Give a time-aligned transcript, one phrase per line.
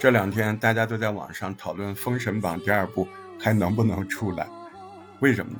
[0.00, 3.06] 这两天大家都在网上讨论《封神榜》第二部
[3.38, 4.48] 还能不能出来，
[5.18, 5.58] 为什么呢？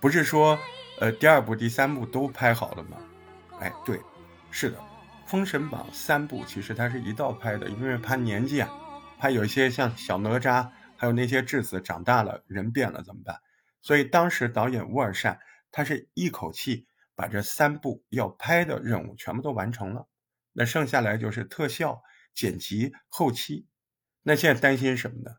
[0.00, 0.56] 不是说，
[1.00, 2.96] 呃，第二部、第三部都拍好了吗？
[3.58, 4.00] 哎，对，
[4.50, 4.76] 是的，
[5.26, 8.70] 《封神榜》三部其实它是一道拍的，因为怕年纪啊，
[9.22, 13.38] 还有一些像小哪吒，还有那些质子长大了，人变了怎么办？
[13.80, 15.38] 所以当时导演乌尔善
[15.70, 20.08] 他是一口气把这三部要拍的任务全部都完成了，
[20.52, 22.02] 那剩下来就是特效、
[22.34, 23.68] 剪辑、后期。
[24.24, 25.36] 那现在担心什么呢？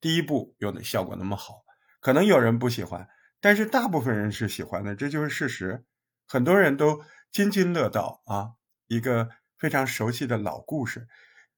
[0.00, 1.62] 第一部有的效果那么好，
[2.00, 3.06] 可能有人不喜欢。
[3.42, 5.84] 但是大部分人是喜欢的，这就是事实。
[6.26, 8.52] 很多人都津津乐道啊，
[8.86, 11.06] 一个非常熟悉的老故事，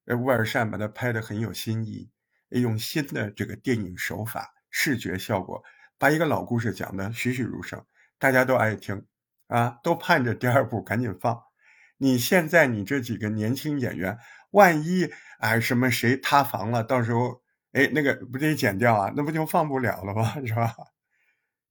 [0.09, 2.09] 呃，乌尔善把它拍的很有新意，
[2.49, 5.63] 用新的这个电影手法、视觉效果，
[5.99, 7.85] 把一个老故事讲的栩栩如生，
[8.17, 9.05] 大家都爱听
[9.49, 11.39] 啊，都盼着第二部赶紧放。
[11.97, 14.17] 你现在你这几个年轻演员，
[14.49, 20.33] 万一哎什么谁塌房了，到时候哎那个不得剪掉啊，那不就放不了了吗？
[20.43, 20.73] 是吧？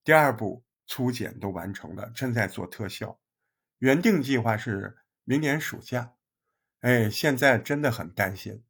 [0.05, 3.19] 第二部粗剪都完成了，正在做特效，
[3.79, 6.13] 原定计划是明年暑假。
[6.81, 8.63] 哎，现在真的很担心，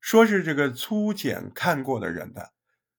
[0.00, 2.52] 说是这个粗剪看过的人的，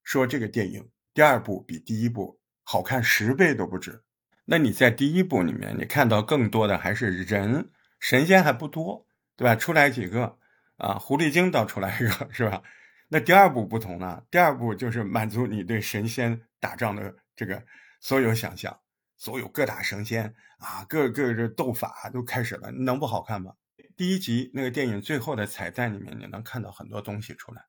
[0.04, 4.04] 说这个电影第二部比第一部好看十倍都不止。
[4.46, 9.56] 那你在第一部里面，你看到更多的还是人，神仙还不多，对吧？
[9.56, 10.38] 出来几个
[10.78, 12.62] 啊，狐狸精倒出来一个，是吧？
[13.08, 17.16] 那第二部不同了，第二部就是满足你对神仙打仗的。
[17.36, 17.62] 这个
[18.00, 18.80] 所有想象，
[19.18, 23.54] 所有各大神仙啊，各个这斗法都开始了，能不好看吗？
[23.98, 27.66] 第一集那个电影最后的彩蛋里面，你能看到很多东西出来。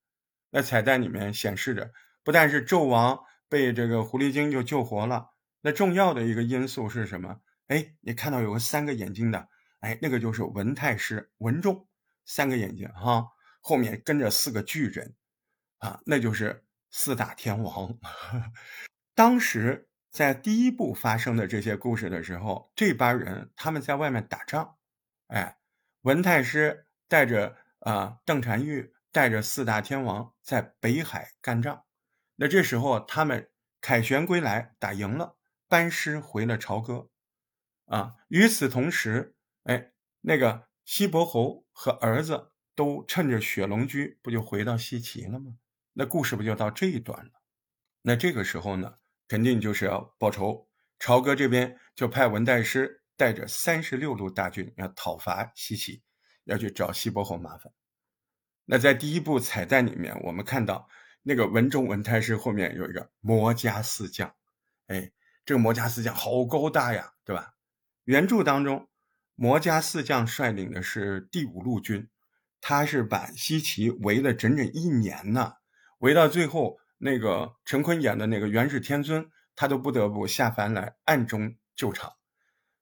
[0.51, 1.93] 那彩蛋里面显示着，
[2.25, 7.41] 不但是纣王被这个狐狸精就救活了，那重要的一个因素是什么？
[7.69, 9.49] 哎，你看到有个三个眼睛的，
[9.81, 11.89] 哎，那个就是文太师文仲，
[12.25, 13.29] 三个眼睛哈，
[13.61, 15.15] 后面跟着四个巨人，
[15.79, 17.97] 啊，那就是四大天王。
[19.15, 24.77] 当时在第一部发生的这些故事的时候，这帮人他们在外面打仗，
[25.29, 25.57] 哎，
[26.07, 31.85] 文太师带着啊邓婵玉带着四大天王在北海干仗，
[32.37, 33.51] 那这时候他们
[33.81, 35.37] 凯旋归来，打赢了，
[35.67, 37.09] 班师回了朝歌，
[37.87, 39.35] 啊，与此同时，
[39.65, 39.91] 哎，
[40.21, 45.57] 那个西伯侯和儿子都趁着雪龙驹不就回到西岐了吗？
[45.95, 47.33] 那故事不就到这一段了？
[48.03, 48.99] 那这个时候呢？
[49.27, 50.69] 肯定就是要报仇，
[51.01, 56.03] 朝歌这边就派文太师带着三十六路大军要讨伐西岐，
[56.45, 57.73] 要去找西伯侯麻烦。
[58.65, 60.89] 那在第一部彩蛋里面，我们看到
[61.23, 64.35] 那个文中文太师后面有一个魔家四将，
[64.87, 65.11] 哎，
[65.45, 67.55] 这个魔家四将好高大呀，对吧？
[68.05, 68.89] 原著当中，
[69.35, 72.09] 魔家四将率领的是第五路军，
[72.61, 75.55] 他是把西岐围了整整一年呢，
[75.99, 76.79] 围到最后。
[76.99, 82.16] 那个陈坤演的那个元始天尊，他都不得不下凡来暗中救场。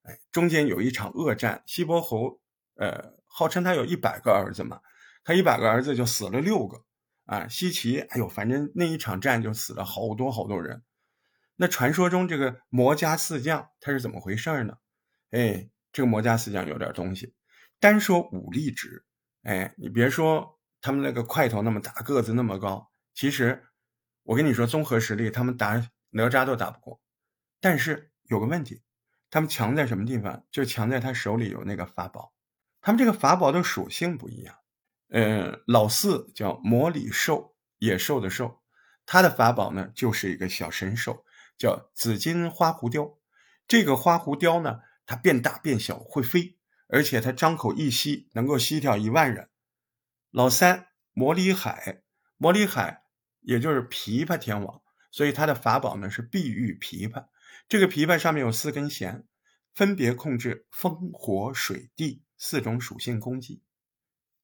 [0.04, 2.40] 哎，中间有一场恶战，西伯侯，
[2.76, 4.80] 呃，号称他有一百个儿子嘛，
[5.24, 6.84] 他一百个儿子就死了六个
[7.26, 7.46] 啊。
[7.48, 10.82] 西岐，哎呦，反正那一场战就死了好多好多人。
[11.56, 14.78] 那传说中这个魔家四将他是怎么回事呢？
[15.30, 17.34] 哎，这个魔家四将有点东西。
[17.78, 19.04] 单说武力值，
[19.42, 23.64] 哎，你别说他们那个块头那么大，个子那么高，其实。
[24.26, 26.98] 我跟你说，综合实力，他们打哪吒都打不过。
[27.60, 28.80] 但是有个问题，
[29.34, 30.44] 他们强在什么地方？
[30.52, 32.32] 就强在他手里有那个法宝。
[32.80, 34.54] 他们这个法宝的属性不一样。
[35.08, 38.62] 嗯，老四叫魔里兽，野兽的兽，
[39.04, 41.24] 他的法宝呢就是一个小神兽，
[41.58, 43.18] 叫紫金花狐雕。
[43.66, 46.56] 这个花狐雕呢，它变大变小会飞，
[46.86, 49.48] 而且它张口一吸能够吸掉一万人。
[50.30, 52.04] 老三魔里海，
[52.36, 53.02] 魔里海。
[53.40, 54.80] 也就是琵琶天王，
[55.10, 57.26] 所以他的法宝呢是碧玉琵琶。
[57.68, 59.26] 这个琵琶上面有四根弦，
[59.74, 63.62] 分别控制风、火、水、地四种属性攻击。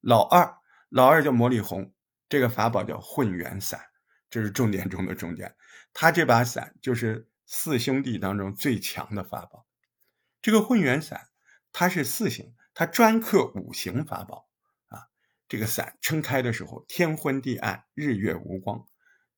[0.00, 1.92] 老二，老二叫魔力红，
[2.28, 3.80] 这个法宝叫混元伞，
[4.28, 5.56] 这是重点中的重点。
[5.92, 9.66] 他这把伞就是四兄弟当中最强的法宝。
[10.42, 11.28] 这个混元伞，
[11.72, 14.48] 它是四行，它专克五行法宝
[14.88, 15.08] 啊。
[15.48, 18.86] 这个伞撑开的时候，天昏地暗，日月无光。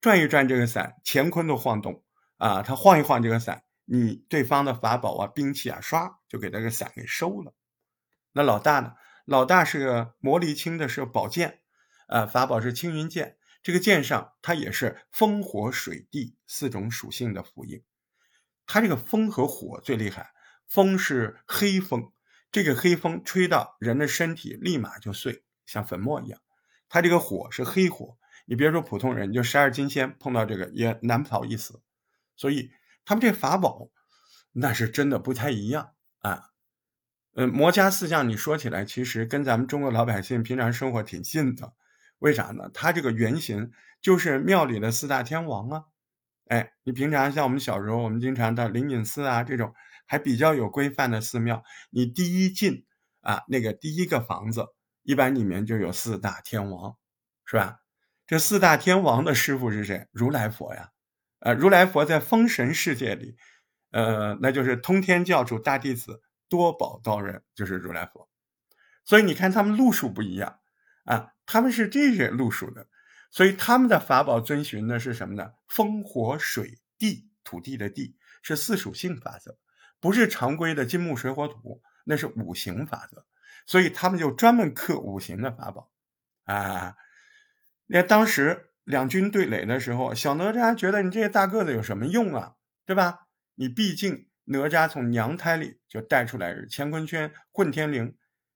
[0.00, 2.04] 转一转这个伞，乾坤都晃动
[2.36, 2.62] 啊！
[2.62, 7.54] 他晃一晃这个伞，你对方的法宝啊、兵器啊，唰就给这个伞给收了。
[8.32, 8.94] 那老大呢？
[9.24, 11.60] 老大是个魔离青的，是宝剑，
[12.08, 13.38] 啊，法宝是青云剑。
[13.62, 17.84] 这个剑上它也是风火水地四种属性的符印。
[18.66, 20.32] 它这个风和火最厉害，
[20.66, 22.12] 风是黑风，
[22.50, 26.40] 这个黑风吹到人的身体立马就碎，像粉末一样。
[26.88, 31.80] 它这个火是黑火，你别说普通人，就十二金仙碰到这个也难逃一死。
[32.34, 32.72] 所以
[33.04, 33.88] 他们这法宝
[34.52, 36.50] 那是真的不太一样啊。
[37.34, 41.72] 嗯，魔家四将你说起来，其实跟咱们中国老百姓平常生活挺近的。
[42.18, 42.70] 为啥呢？
[42.74, 45.84] 它这个原型就是庙里的四大天王啊。
[46.48, 49.72] 哎，你平常像我们小时候，我们经常到灵隐寺啊这种
[50.06, 52.84] 还比较有规范的寺庙，你第一进
[53.22, 54.66] 啊那个第一个房子，
[55.02, 56.96] 一般里面就有四大天王，
[57.46, 57.78] 是吧？
[58.26, 60.06] 这四大天王的师傅是谁？
[60.12, 60.90] 如来佛呀。
[61.44, 63.36] 呃，如来佛在封神世界里，
[63.90, 66.22] 呃，那就是通天教主大弟子。
[66.48, 68.28] 多宝道人就是如来佛，
[69.06, 70.60] 所以你看他们路数不一样
[71.04, 72.88] 啊，他们是这些路数的，
[73.30, 75.52] 所以他们的法宝遵循的是什么呢？
[75.66, 79.56] 风火水地，土地的地是四属性法则，
[79.98, 83.24] 不是常规的金木水火土，那是五行法则，
[83.64, 85.90] 所以他们就专门克五行的法宝
[86.44, 86.96] 啊。
[87.86, 92.54] 那当时两军对垒的时候，小哪吒觉得你这些大个子有什么用啊？
[92.86, 93.26] 对吧？
[93.54, 94.28] 你毕竟。
[94.46, 98.14] 哪吒从娘胎里就带出来乾坤圈、混天绫，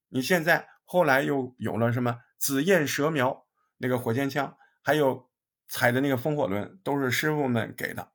[0.08, 3.46] 你现在后来又有了什么紫焰蛇苗
[3.76, 5.31] 那个火箭枪，还有
[5.69, 8.08] 踩的那个风火轮，都是师傅们给的。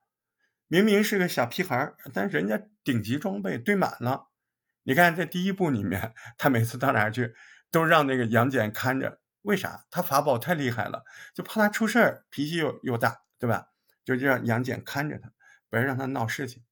[0.67, 4.27] 明明是个小屁孩但人家顶级装备堆满了。
[4.83, 7.33] 你看在第一部里面，他每次到哪去
[7.71, 9.85] 都让那个杨戬看着，为啥？
[9.89, 11.03] 他法宝太厉害了，
[11.33, 13.67] 就怕他出事儿，脾气又又大，对吧？
[14.03, 15.31] 就让杨戬看着他，
[15.69, 16.63] 不要让他闹事情。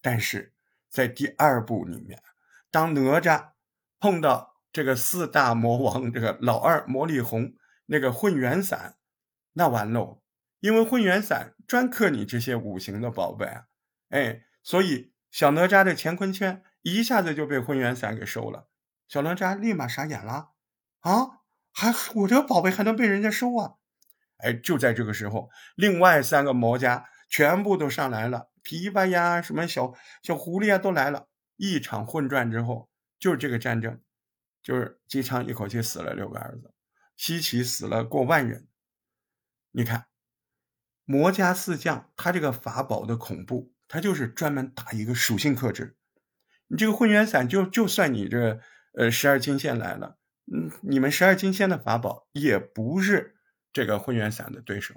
[0.00, 0.52] 但是
[0.88, 2.22] 在第二部里面，
[2.70, 3.52] 当哪吒
[3.98, 7.54] 碰到这个四大魔王，这个老二魔力红
[7.86, 8.96] 那个混元伞，
[9.52, 10.22] 那完喽，
[10.60, 13.64] 因为混元伞专克你这些五行的宝贝啊，
[14.10, 18.68] 哎，所以小哪吒的乾坤圈一下子就被混元伞给收了，
[19.08, 20.50] 小哪吒立马傻眼了，
[21.00, 21.40] 啊，
[21.74, 23.74] 还我这个宝贝还能被人家收啊？
[24.38, 28.50] 哎，就在这个时候，另外三个魔家全部都上来了。
[28.62, 29.92] 琵琶呀，什么小
[30.22, 31.28] 小狐狸啊，都来了。
[31.56, 32.88] 一场混战之后，
[33.18, 34.00] 就是这个战争，
[34.62, 36.72] 就是姬昌一口气死了六个儿子，
[37.16, 38.68] 西岐死了过万人。
[39.72, 40.06] 你看，
[41.04, 45.96] 魔家四将他这个法宝的恐怖，他就是专门打一个属性克制。
[46.68, 48.60] 你这个混元伞，就就算你这
[48.94, 50.16] 呃十二金线来了，
[50.52, 53.36] 嗯，你们十二金仙的法宝也不是
[53.72, 54.94] 这个混元伞的对手。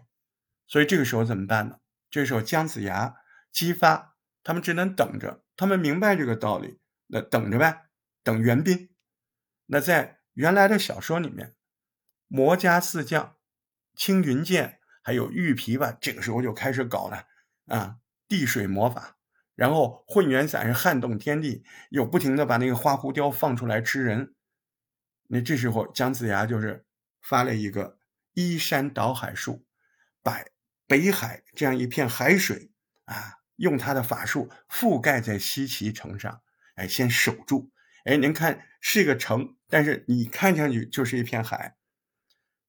[0.68, 1.78] 所以这个时候怎么办呢？
[2.10, 3.16] 这时候姜子牙。
[3.50, 7.88] 激发他们只能等着，他们明白这个道理，那等着呗，
[8.22, 8.90] 等援兵。
[9.66, 11.56] 那在原来的小说里面，
[12.28, 13.38] 魔家四将
[13.96, 17.24] 青云剑还有玉琵琶，这个时候就开始搞了
[17.66, 17.96] 啊，
[18.28, 19.18] 地水魔法，
[19.56, 24.36] 然后混元伞是撼动天地，又不停的把那个花狐雕放出来吃人。
[25.28, 26.86] 那这时候姜子牙就是
[27.22, 28.00] 发了一个
[28.34, 29.66] 依山倒海术，
[30.24, 30.44] 把
[30.88, 32.72] 北海这样一片海水
[33.06, 33.36] 啊。
[33.58, 36.44] 用他的法术覆盖在西岐城上，
[36.76, 37.72] 哎，先守住。
[38.06, 41.76] 哎，您看是一个城，但是你看上去就是一片海。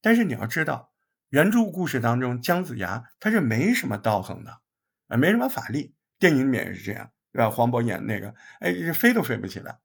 [0.01, 0.95] 但是你要知道，
[1.29, 4.63] 原著故事当中姜子牙他是没什么道行的，
[5.09, 5.95] 啊，没什么法力。
[6.19, 7.51] 电影里面也是这样，对吧？
[7.51, 9.79] 黄渤演那个，哎，飞都飞不起来。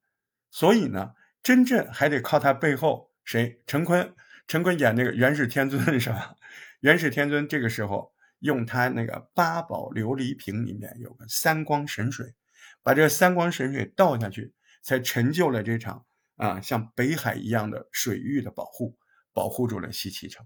[0.51, 3.61] 所以呢，真正还得靠他背后谁？
[3.67, 4.15] 陈坤，
[4.47, 6.35] 陈坤演那个元始天尊是吧？
[6.81, 8.11] 元始天尊这个时候。
[8.43, 12.35] 用他那个八宝琉璃瓶里面有个三光神水，
[12.81, 18.97] 把这三光神水倒下去，才成就了这场啊像北海一样的水域的保护，
[19.31, 20.45] 保护住了西岐城。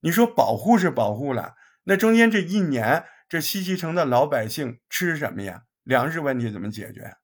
[0.00, 1.54] 你说保护是保护了，
[1.84, 5.66] 那中间这一年，这西岐城的老百姓吃什么呀？
[5.84, 7.18] 粮食问题怎么解决？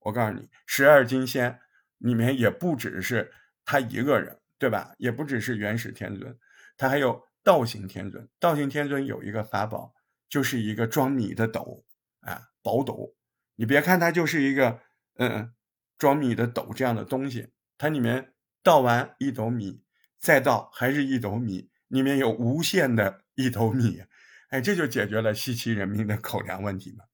[0.00, 1.60] 我告诉你，十二金仙
[1.98, 3.32] 里面也不只是
[3.64, 4.94] 他一个人，对吧？
[4.98, 6.38] 也不只是元始天尊，
[6.76, 7.24] 他还有。
[7.46, 9.94] 道行天尊，道行天尊有一个法宝，
[10.28, 11.84] 就是一个装米的斗
[12.22, 13.14] 啊，宝斗。
[13.54, 14.80] 你别看它就是一个
[15.14, 15.54] 嗯
[15.96, 18.34] 装米的斗这样的东西，它里面
[18.64, 19.84] 倒完一斗米，
[20.18, 24.02] 再倒还是一斗米，里面有无限的一斗米，
[24.48, 27.04] 哎，这就解决了西岐人民的口粮问题嘛。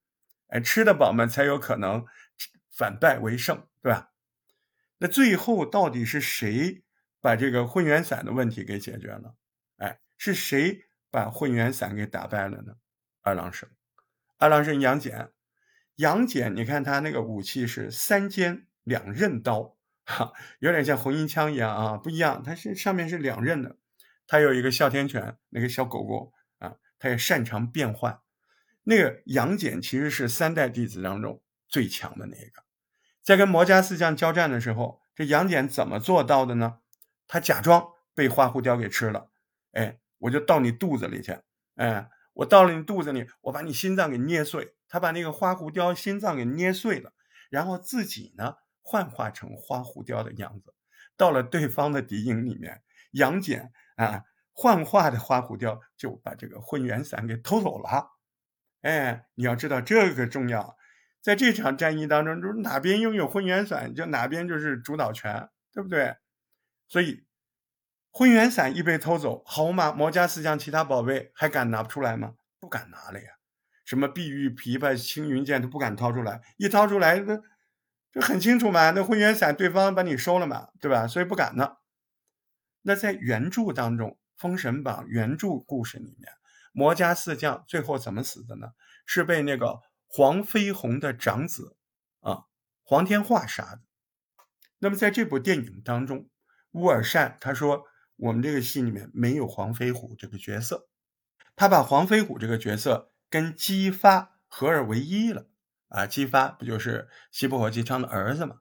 [0.47, 2.03] 哎，吃得饱嘛，才有可能
[2.75, 4.12] 反败为胜，对吧？
[5.03, 6.81] 那最后到底是谁
[7.19, 9.35] 把这个混元伞的问题给解决了？
[9.75, 12.75] 哎是谁把混元伞给打败了呢？
[13.21, 13.67] 二郎神，
[14.37, 15.33] 二郎神杨戬，
[15.95, 23.75] 杨戬，你看他那个武器是三尖两刃刀，哈，有点像红缨枪一样啊，不一样，它是上面是两刃的，
[24.25, 28.21] 他有一个哮天犬，那个小狗狗啊，他也擅长变换。
[28.83, 32.63] 那个杨戬其实是三代弟子当中最强的那个，
[33.23, 36.79] 在跟魔家四将交战的时候，这杨戬怎么做到的呢？
[37.27, 39.29] 他假装被花狐雕给吃了，
[39.71, 41.39] 哎，我就到你肚子里去，
[41.75, 44.75] 哎，我到了你肚子里，我把你心脏给捏碎。
[44.89, 47.13] 他把那个花狐雕心脏给捏碎了，
[47.49, 50.75] 然后自己呢幻化成花狐雕的样子，
[51.17, 58.11] 到了对方的敌营里面，杨戬啊幻化的花狐雕就把这个混元伞给偷走了。
[58.81, 60.77] 哎，你要知道这个重要，
[61.23, 66.17] 在这场战役当中，就是哪边拥有混元伞，就哪边就是主导权，对不对？
[66.89, 67.25] 所以
[68.11, 72.33] 混元伞一被偷走，好嘛，魔家四将其他宝贝还敢拿不出来吗？
[72.59, 73.31] 不敢拿了呀。
[73.85, 77.37] 什么碧玉琵琶、青云剑都不敢掏出来，一掏出来，那
[78.11, 81.07] 就很清楚嘛，那混元伞对方把你收了嘛，对吧？
[81.07, 81.77] 所以不敢呢。
[82.81, 86.33] 那在原著当中，《封神榜》原著故事里面。
[86.73, 88.71] 魔家四将最后怎么死的呢？
[89.05, 89.79] 是被那个
[90.15, 91.75] 黄飞鸿的长子
[92.19, 92.43] 啊
[92.83, 93.81] 黄天化杀的。
[94.77, 96.29] 那么在这部电影当中，
[96.73, 97.85] 乌尔善他说
[98.17, 100.87] 我们这个戏里面没有黄飞虎这个角色，
[101.55, 105.47] 他把黄飞虎这个角色跟姬发合二为一了
[105.87, 106.05] 啊。
[106.05, 108.57] 姬发不就是西伯侯姬昌的儿子吗？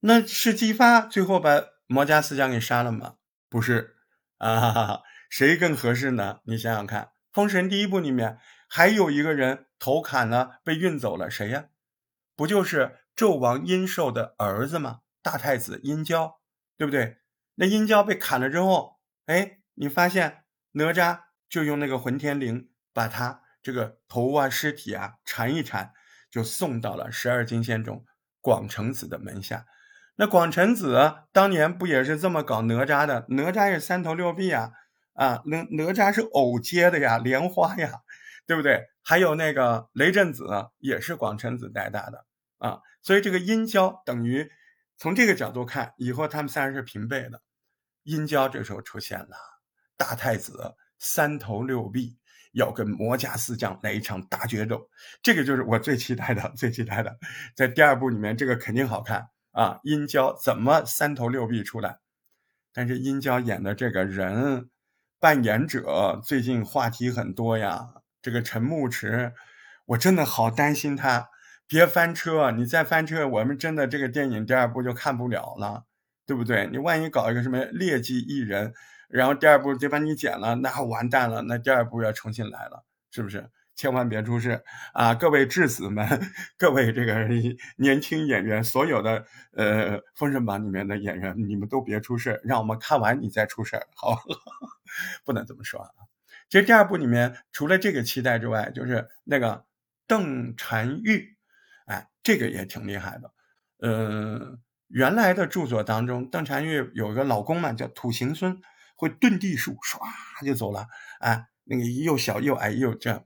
[0.00, 3.14] 那是姬发最后把魔家四将给杀了吗？
[3.48, 3.94] 不是
[4.38, 6.40] 啊，谁更合适呢？
[6.46, 7.12] 你想想看。
[7.32, 8.40] 封神第一部里面
[8.72, 11.64] 还有一个人头砍了，被运走了，谁呀？
[12.36, 15.00] 不就是纣王殷寿的儿子吗？
[15.22, 16.38] 大太子殷郊，
[16.76, 17.18] 对不对？
[17.56, 25.92] 那殷郊被砍了之后，哎，你发现哪吒就用那个混天绫把他这个头啊、尸体啊缠一缠，
[26.30, 28.04] 就送到了十二金仙中
[28.40, 29.66] 广成子的门下。
[30.14, 33.26] 那广成子当年不也是这么搞哪吒的？
[33.30, 34.70] 哪吒是三头六臂啊。
[35.14, 38.00] 啊，哪哪吒是偶接的呀，莲花呀，
[38.46, 38.84] 对不对？
[39.02, 40.44] 还有那个雷震子
[40.78, 42.24] 也是广成子带大的
[42.58, 44.50] 啊，所以这个殷郊等于
[44.96, 47.40] 从这个角度看，以后他们三人是平辈的。
[48.02, 49.36] 殷郊这时候出现了，
[49.96, 52.18] 大太子三头六臂
[52.52, 54.88] 要跟魔家四将来一场大决斗，
[55.22, 57.16] 这个就是我最期待的，最期待的，
[57.54, 59.80] 在第二部里面这个肯定好看啊。
[59.82, 61.98] 殷郊怎么三头六臂出来？
[62.72, 64.70] 但是殷郊演的这个人。
[65.22, 67.90] 扮演者最近话题很多呀，
[68.22, 69.32] 这个陈牧驰，
[69.86, 71.28] 我真的好担心他，
[71.66, 75.84] 别翻车，你再翻车，我们真的这个电影第二部就看不了了，
[76.26, 76.68] 对不对？
[76.70, 78.74] 你万一搞一个什么劣迹艺人，
[79.08, 83.50] 然后第二部就把你剪了，那完蛋了，那第二部要重新来了，是不是？
[83.76, 84.62] 千万别出事
[84.92, 85.14] 啊！
[85.14, 86.06] 各位质子们，
[86.58, 87.26] 各位这个
[87.76, 89.24] 年轻演员，所有的
[89.54, 94.18] 呃《封神榜》里面的演员，你们都别出事，让我们看完你再出事好，
[95.24, 96.09] 不能这么说啊。
[96.50, 99.64] 其实第二部里面除了这个期待之外，就是那个
[100.08, 101.36] 邓婵玉，
[101.86, 103.32] 哎，这个也挺厉害的。
[103.78, 108.60] 呃，原来的著作当中，邓婵玉有一个老公嘛，叫土行孙，
[108.96, 110.88] 会遁地术，唰就走了。
[111.20, 113.24] 哎，那个又小又矮又这样。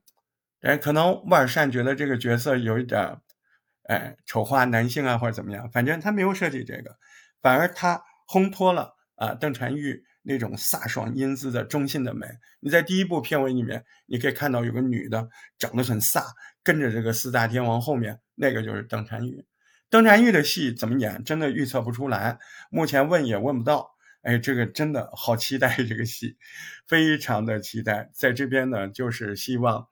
[0.60, 3.16] 哎，可能沃尔善觉得这个角色有一点，
[3.88, 5.70] 哎，丑化男性啊，或者怎么样？
[5.70, 6.98] 反正他没有设计这个，
[7.40, 12.26] 反而他烘托了啊邓婵玉那种飒爽英姿的中性的美。
[12.58, 16.24] 你在第一部片尾里面，你可以看到有个女的长得很飒，
[16.64, 19.44] 跟着这个四大天王后面，那个就是邓婵玉。
[19.88, 22.38] 邓婵玉的戏怎么演，真的预测不出来，
[22.70, 23.94] 目前问也问不到。
[24.22, 26.36] 哎，这个真的好期待这个戏，
[26.88, 28.10] 非常的期待。
[28.12, 29.86] 在这边呢，就是希望。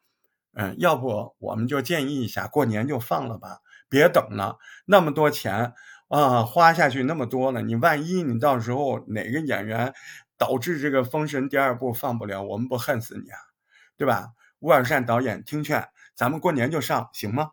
[0.54, 5.72] 嗯，要不我们就建议一下，过年就放了吧，别等了，那么多钱
[6.12, 9.94] 啊，花下去那么多了，你万一你到时候哪个演员
[10.36, 13.38] 导致这个《封神》第二部放不了，我们不恨死你啊，
[13.96, 14.28] 对吧？
[14.58, 17.52] 乌尔善导演听劝，咱们过年就上，行吗？